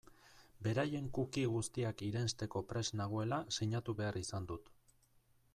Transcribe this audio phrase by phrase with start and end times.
[0.67, 4.77] Beraien cookie guztiak irensteko prest nagoela sinatu behar izan dut.